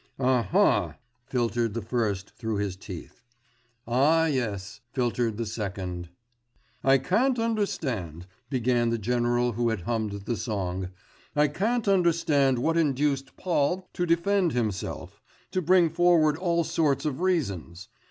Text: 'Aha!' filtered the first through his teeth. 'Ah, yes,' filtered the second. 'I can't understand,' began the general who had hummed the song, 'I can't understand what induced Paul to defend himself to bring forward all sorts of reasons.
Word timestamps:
'Aha!' 0.17 0.95
filtered 1.27 1.75
the 1.75 1.81
first 1.83 2.31
through 2.31 2.55
his 2.55 2.75
teeth. 2.75 3.21
'Ah, 3.87 4.25
yes,' 4.25 4.81
filtered 4.91 5.37
the 5.37 5.45
second. 5.45 6.09
'I 6.83 6.97
can't 6.97 7.37
understand,' 7.37 8.25
began 8.49 8.89
the 8.89 8.97
general 8.97 9.51
who 9.51 9.69
had 9.69 9.81
hummed 9.81 10.13
the 10.25 10.35
song, 10.37 10.89
'I 11.35 11.49
can't 11.49 11.87
understand 11.87 12.57
what 12.57 12.77
induced 12.77 13.37
Paul 13.37 13.87
to 13.93 14.07
defend 14.07 14.53
himself 14.53 15.21
to 15.51 15.61
bring 15.61 15.87
forward 15.91 16.35
all 16.35 16.63
sorts 16.63 17.05
of 17.05 17.21
reasons. 17.21 17.87